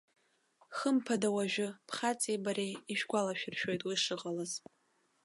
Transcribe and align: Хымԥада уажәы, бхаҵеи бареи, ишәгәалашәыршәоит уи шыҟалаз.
Хымԥада 0.77 1.29
уажәы, 1.35 1.67
бхаҵеи 1.87 2.37
бареи, 2.43 2.73
ишәгәалашәыршәоит 2.91 3.81
уи 3.87 3.95
шыҟалаз. 4.03 4.51